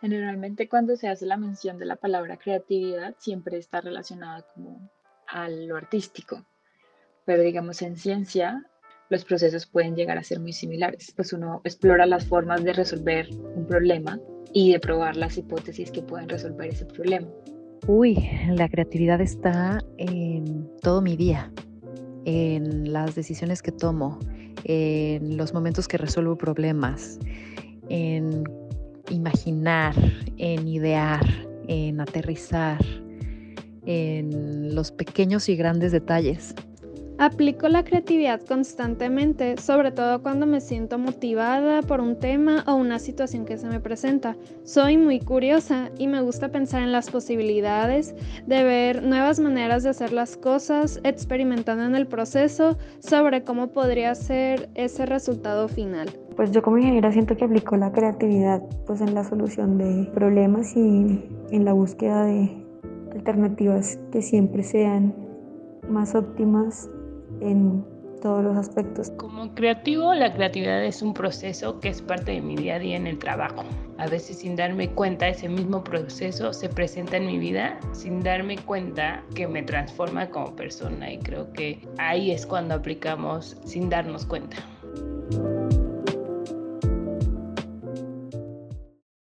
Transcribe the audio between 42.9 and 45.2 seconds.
situación que se me presenta. Soy muy